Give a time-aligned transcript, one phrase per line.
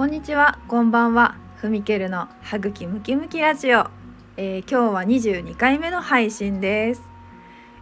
[0.00, 1.36] こんにちは、こんばんは。
[1.56, 3.90] ふみけるの歯茎ムキムキラジオ、
[4.38, 7.02] えー、今日は22回目の配信です、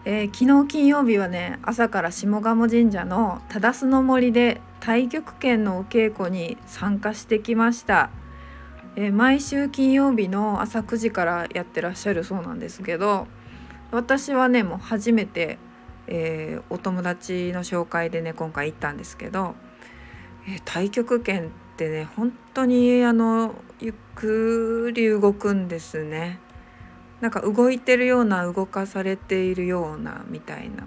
[0.05, 8.11] えー、昨日金曜日はね、朝から下鴨神社の忠須の森で太極拳のお稽古に参加してきました。
[8.97, 13.29] えー、毎週金曜日の朝9時からやってらっしゃるそうなんですけど、
[13.93, 15.57] 私はねもう初めて、
[16.09, 19.55] えお友達の紹介でね今回行ったんですけど、
[20.49, 26.41] え太極拳ってね本当にあのゆっくり動くんですね。
[27.21, 30.87] なんか動いてるような動かされているようなみたいな。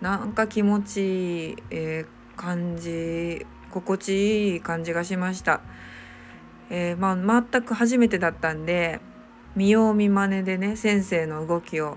[0.00, 5.62] なんか気持ちいい、えー、感じ心地いい感じがしました、
[6.70, 9.00] えー、まあ、全く初めてだったんで
[9.54, 11.96] 見よう見まねでね先生の動きを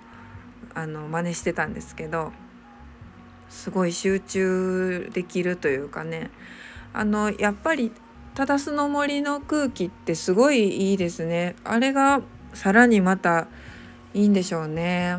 [0.73, 2.31] あの真似してたんですけど
[3.49, 6.31] すごい集中できるというかね
[6.93, 7.91] あのやっぱり
[8.35, 11.55] 忠須の森の空気ってすごいいいですね。
[11.63, 12.21] あれが
[12.53, 13.47] さらにまた
[14.13, 15.17] いいんでしょうね。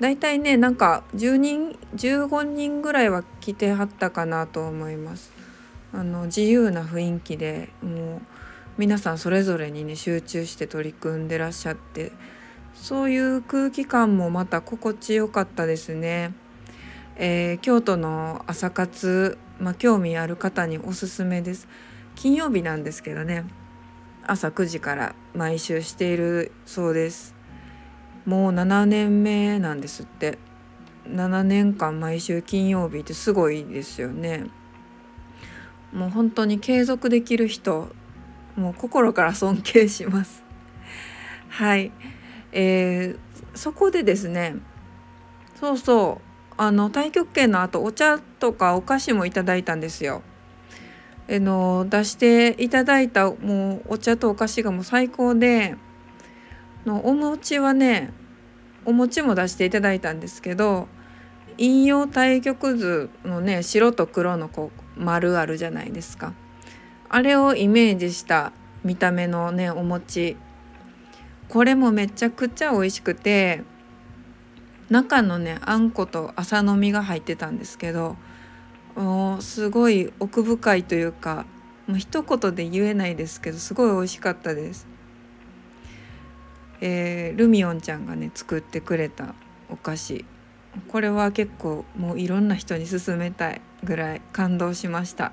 [0.00, 5.32] だいたいねなんか10人15人ぐらいは来てはったかなと思います。
[5.92, 8.20] あの自由な雰囲気でもう
[8.76, 12.12] 皆さんそれぞれにね集中して取り組んでらっしゃって
[12.74, 16.32] そういう空気感もまた心地よかったですね。
[17.18, 21.68] えー、京都の朝活、まあ、興味ある方におすすめです。
[22.14, 23.44] 金曜日なんですけどね
[24.26, 27.34] 朝9時から毎週しているそうです。
[28.24, 30.38] もう7年目なんですって。
[31.08, 34.46] 7年間毎週金曜日ってすごいですよね。
[35.92, 37.88] もう本当に継続できる人
[38.56, 40.44] もう心から尊敬します。
[41.48, 41.92] はい、
[42.52, 43.18] えー、
[43.54, 44.56] そこでですね
[45.58, 46.27] そうそう。
[46.58, 50.22] あの太極拳の後お茶とかお菓子もいただいたんですよ。
[51.30, 55.76] あの出していただいたもうお茶とお菓子がもう最高で
[56.84, 58.12] のお餅はね
[58.84, 60.88] お餅も出していただいたんですけど
[61.58, 66.32] 陰陽太極図のね白と黒のこう丸あるじゃないですか
[67.08, 68.52] あれをイメージした
[68.82, 70.36] 見た目のねお餅
[71.48, 73.62] これもめちゃくちゃ美味しくて
[74.90, 78.16] 中のねあんこと朝飲みが入ってたんですけど
[78.96, 81.46] もうすごい奥深いというか
[81.86, 84.86] もう一言で言えないですけどすごい美味しかったです。
[86.80, 89.34] えー、ルミオンちゃんがね作ってくれた
[89.68, 90.24] お菓子
[90.86, 95.32] これは結構もういろんな人に勧めたいぐらい感動しました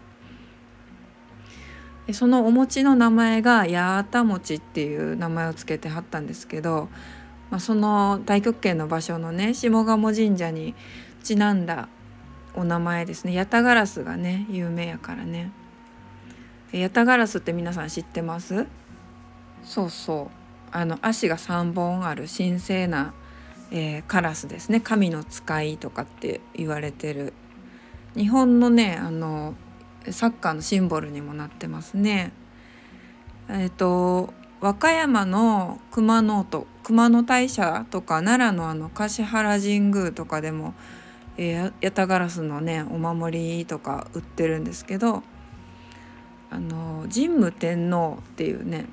[2.11, 6.89] そのお餅の名前が八幡餅っていう名前を付けてはったんですけど
[7.51, 10.73] まあ、その太極拳の場所のね下鴨神社に
[11.23, 11.87] ちなんだ
[12.55, 13.33] お名前ですね。
[13.33, 15.51] ヤタガラスがね有名やからね。
[16.71, 18.65] ヤタガラスって皆さん知ってます？
[19.63, 20.45] そうそう。
[20.71, 23.13] あの足が3本ある神聖な、
[23.71, 24.79] えー、カラスですね。
[24.79, 27.33] 神の使いとかって言われてる。
[28.15, 29.55] 日本のねあの
[30.09, 32.31] サッカーのシンボルにもなってますね。
[33.49, 40.75] えっ、ー、と和歌山の熊野と熊野大社とか奈良のあの橿原神宮とかでも、
[41.35, 45.23] えー、ヤタガラスのねお守りとか売ってるんですけど
[46.51, 48.85] あの神武天皇っていうね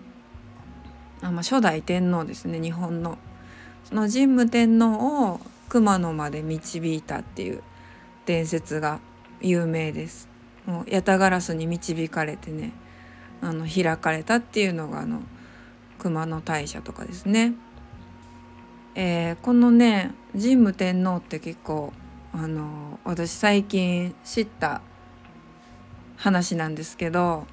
[1.21, 3.19] あ、ま、初代天皇ですね日本の。
[3.85, 7.63] その神武天皇を熊野まで導いたっていう
[8.25, 9.01] 伝説が
[9.43, 10.31] 有名です。
[10.65, 12.73] もうヤタガラスに導かれてね
[13.43, 15.21] あの開かれたっていうのがあの
[15.99, 17.53] 熊野大社とかですね。
[18.95, 21.93] えー、このね神武天皇って結構
[22.35, 24.83] あの私最近知った
[26.17, 27.47] 話なんですけど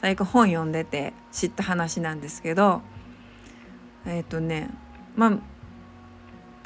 [0.00, 2.82] 最近本読んでて知った話なんですけど
[4.06, 4.70] えっ、ー、とね
[5.16, 5.38] まあ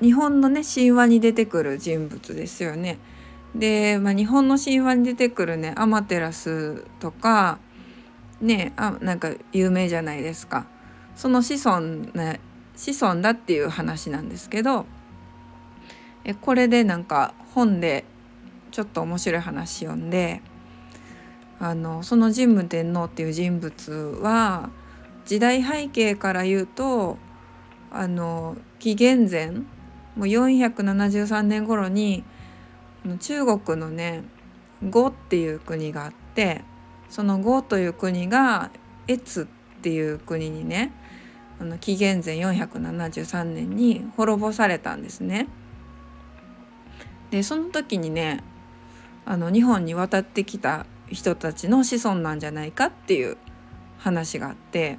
[0.03, 2.99] 日本のね神話に出てくる人物ですよね。
[3.55, 7.59] で、まあ、日本の神話に出てくるねアマテラスとか
[8.43, 10.67] ねあなんか有名じゃないですか。
[11.15, 11.81] その子孫
[12.13, 12.41] ね
[12.77, 14.87] 子孫だっていう話なんですけど
[16.25, 18.05] えこれでなんか本で
[18.71, 20.43] ちょっと面白い話読んで
[21.59, 24.71] あのその神武天皇っていう人物は
[25.25, 27.17] 時代背景から言うと
[27.91, 29.65] あの紀元前も
[30.19, 32.25] う473年頃に
[33.21, 34.25] 中国のね
[34.91, 36.63] 呉っていう国があって
[37.09, 38.71] その呉という国が
[39.09, 40.93] 越っていう国にね
[41.61, 45.49] あの紀元前473年に滅ぼされたんですね。
[47.31, 48.43] でその時にね
[49.25, 53.37] あの日本に渡ってきた人たちの子孫なんじゃないかっていう
[53.99, 54.99] 話があって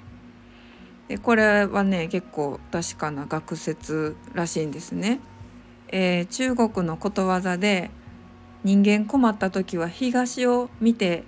[1.07, 5.19] でこれはね結構確かな学説らしいんですね。
[5.89, 7.91] えー、中国のことわざで
[8.63, 11.23] 人間困った時は東を見て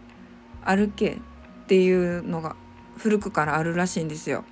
[0.65, 1.17] 歩けっ
[1.67, 2.57] ていうのが
[2.97, 4.43] 古くからあるらしいんですよ。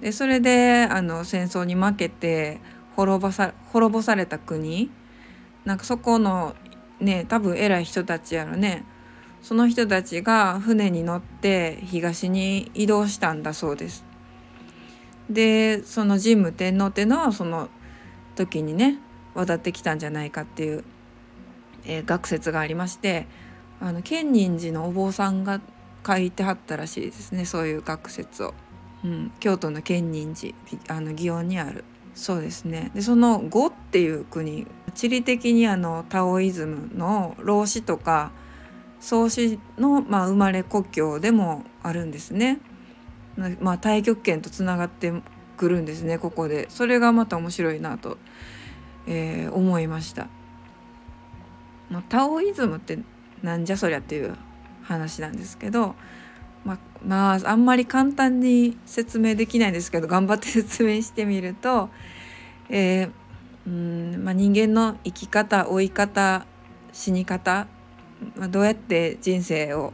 [0.00, 2.60] でそれであの戦争に負けて
[2.96, 4.90] 滅ぼさ滅ぼされた国。
[5.64, 6.54] なんかそこの
[7.00, 8.84] ね多分偉い人たちやろね。
[9.42, 14.04] その人たちが船に乗って東に移動したんだそうです。
[15.28, 17.68] でその神武天皇っていうのはその
[18.36, 18.98] 時にね
[19.34, 20.84] 渡ってきたんじゃないかっていう、
[21.84, 23.26] えー、学説がありまして
[23.80, 25.60] あの建仁寺のお坊さんが
[26.06, 28.54] 書いてはったらしいですねそういう学説を、
[29.04, 30.54] うん、京都の建仁寺
[30.88, 31.84] あの祇園にある
[32.14, 38.32] そうですねでその呉っていう国地理的にあのタオイズムの老子とか
[39.00, 42.58] 創始の、まあ、生まれ故郷でもあるんですね。
[43.60, 45.12] まあ、太極拳とつながって
[45.56, 48.16] くるんですねここでそれがまた面白いなと、
[49.08, 50.28] えー、思いました。
[51.90, 52.98] まあ、タオイズムって
[53.42, 54.36] なんじゃそりゃっていう
[54.82, 55.96] 話なんですけど、
[56.64, 61.90] まあ、まああんまり簡単に説明できないんですけど頑張って説明してみると、
[62.70, 63.10] えー
[63.66, 66.46] うんまあ、人間の生き方老い方
[66.92, 67.66] 死に方、
[68.36, 69.92] まあ、どうやって人生を、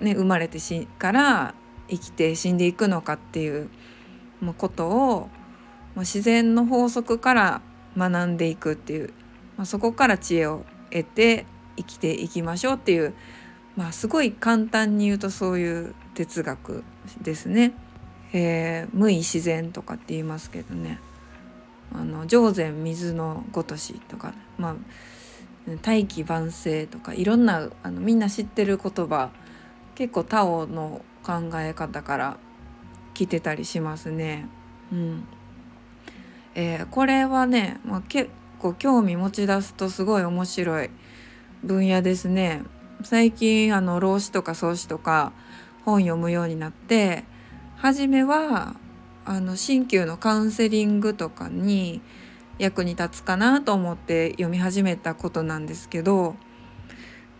[0.00, 1.54] ね、生まれてしから
[1.88, 3.68] 生きて死んでいくのかっていう
[4.56, 5.28] ことを
[5.96, 7.62] 自然の法則から
[7.96, 9.12] 学んでいくっていう、
[9.56, 13.14] まあ、そこから知恵を得て生きていきましょうっていう、
[13.80, 16.84] まあ、すごい簡単に言うとそういう哲学
[17.22, 17.72] ですね。
[18.34, 21.00] えー、無為自然とかって言いますけどね
[21.92, 24.74] あの上善水のごとしとか、まあ、
[25.80, 29.30] 大器晩成とかいろんなあのみんな知ってる言葉
[29.94, 32.36] 結構タオの考え方から
[33.14, 34.46] 来てたりしますね。
[34.92, 35.26] うん
[36.54, 38.28] えー、これはね、まあ、結
[38.58, 40.90] 構興味持ち出すとすごい面白い
[41.64, 42.62] 分野ですね。
[43.02, 45.32] 最近あの老子とか創子とか
[45.84, 47.24] 本読むようになって
[47.76, 48.74] 初めは
[49.24, 52.00] あの鍼灸のカウンセリングとかに
[52.58, 56.36] 役に立つかなと思って読み始めたことなんですけど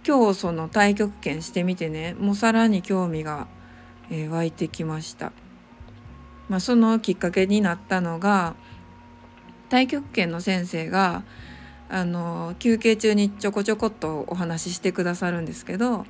[0.07, 3.49] 今日その太極拳してみてねもうさらに興味が
[4.11, 5.33] え、湧いてきました。
[6.49, 8.57] まあ、そのきっかけになったのが
[9.71, 11.23] 太極拳の先生が
[11.91, 16.07] あの休憩中にちょこちょこっとお話ししてくださるんですけど、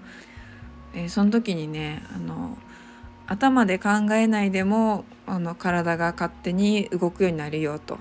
[0.94, 2.58] えー、その時にねあの
[3.26, 7.98] 頭で考えないでもあの体が勝手に動くようになるよと。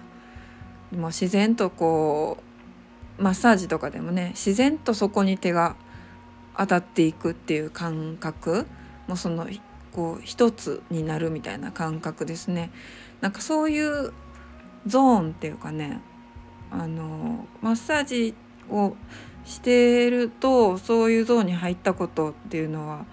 [0.92, 2.40] もう自然とこ
[3.20, 5.76] うマッサージとかでもね自然とそこに手が
[6.58, 8.66] 当たっていくっていう感覚
[9.08, 9.48] もうその
[9.92, 12.72] こう一つになるみたいな感覚ですね
[13.22, 14.14] なんかそういう
[14.88, 16.02] ゾーンっていうかね
[16.72, 18.34] あのマッサージ
[18.70, 18.96] を
[19.46, 23.06] してるとそういうゾーンに入ったことっていうのは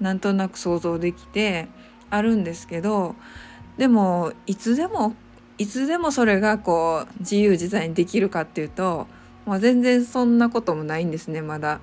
[0.00, 1.68] なんとなく想像できて
[2.10, 3.16] あるんですけど
[3.78, 5.14] でもいつでも
[5.58, 9.06] いつでもそれがこう自由自在にできるかっていうと、
[9.46, 11.80] まあ、全然そんなこともないんですねまだ。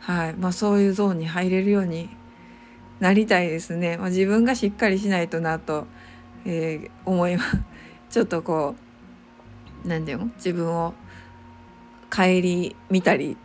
[0.00, 0.34] はい。
[0.34, 2.08] まあ、そういうゾーンに入れるように
[3.00, 5.86] なりたいですね、まあ、自分がしっかりしないとなと、
[6.44, 7.58] えー、思います。
[8.10, 8.89] ちょっとこう
[9.84, 10.32] 何て言うの？
[10.36, 10.94] 自分を
[12.10, 12.22] 顧
[12.90, 13.36] みたり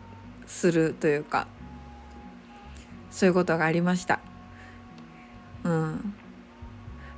[0.46, 1.46] するというか
[3.10, 4.20] そういうことがありました。
[5.64, 6.14] うん。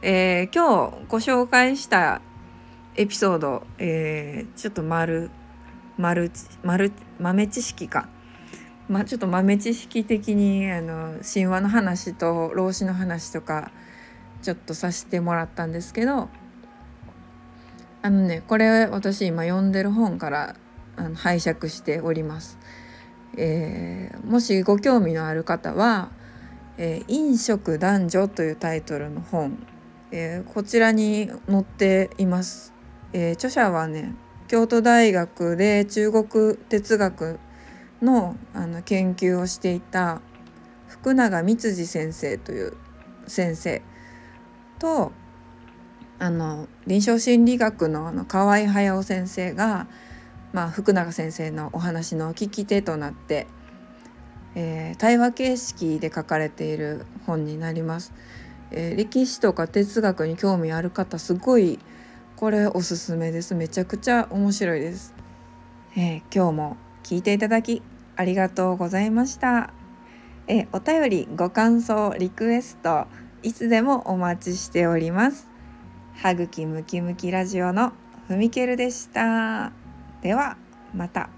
[0.03, 2.21] えー、今日ご紹介した
[2.95, 5.31] エピソード、えー、ちょっと丸
[5.97, 6.31] 丸
[6.63, 8.09] 丸豆知識か。
[8.89, 13.71] まあ、ちょっと豆知識的にあの神話の話と老子の話とか
[14.41, 16.31] ちょっとさせてもらったんですけど
[18.02, 20.57] あのねこれ私今読んでる本から
[20.97, 22.59] あの拝借しております。
[23.37, 26.11] えー、もしご興味のある方は
[26.78, 29.59] 「えー、飲食男女」というタイトルの本、
[30.11, 32.73] えー、こちらに載っています。
[33.12, 34.14] え著者はね
[34.49, 37.38] 京都大学で中国哲学
[38.02, 40.21] のあの研究をしていた
[40.87, 42.76] 福永光次先生という
[43.26, 43.83] 先生
[44.78, 45.12] と
[46.19, 49.87] あの臨床心理学のあの河合駿先生が、
[50.53, 53.47] まあ、福永先生のお話の聞き手となって、
[54.55, 58.13] えー、対話形式で書かれている本になります。
[58.71, 61.79] えー、歴史とか哲学に興味ある方すごい
[62.37, 65.15] これおすすめですめちゃくちゃ面白いです。
[65.97, 67.83] えー、今日も聞いていただき
[68.17, 69.73] ありがとうございました。
[70.49, 73.07] えお便りご感想リクエスト
[73.43, 75.47] いつでもお待ちしております
[76.21, 77.93] 歯茎ムキムキラジオの
[78.27, 79.71] ふみけるでした。
[80.21, 80.57] では
[80.93, 81.38] また。